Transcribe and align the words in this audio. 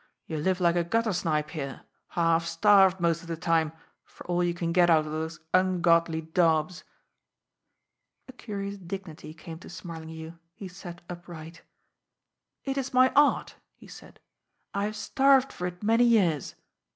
You 0.25 0.37
live 0.37 0.59
like 0.59 0.75
a 0.75 0.83
gutter 0.83 1.13
snipe 1.13 1.51
here 1.51 1.83
half 2.07 2.43
starved 2.47 2.99
most 2.99 3.21
of 3.21 3.27
the 3.27 3.37
time, 3.37 3.71
for 4.03 4.25
all 4.25 4.43
you 4.43 4.55
can 4.55 4.71
get 4.71 4.89
out 4.89 5.05
of 5.05 5.11
those 5.11 5.39
ungodly 5.53 6.21
daubs!" 6.21 6.83
A 8.27 8.33
curious 8.33 8.79
dignity 8.79 9.35
came 9.35 9.59
to 9.59 9.69
Smarlinghue. 9.69 10.39
He 10.55 10.67
sat 10.67 11.03
upright. 11.07 11.61
"It 12.63 12.79
is 12.79 12.95
my 12.95 13.11
art," 13.15 13.57
he 13.75 13.85
said. 13.85 14.19
"I 14.73 14.85
have 14.85 14.95
starved 14.95 15.53
for 15.53 15.67
it 15.67 15.83
many 15.83 16.05
years. 16.05 16.55